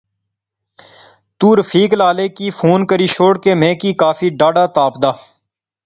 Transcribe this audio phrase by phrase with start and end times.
[1.39, 5.11] تو رفیق لالے کی فون کری شوڑ کہ میں کی کافی ڈاھڈا تپ دا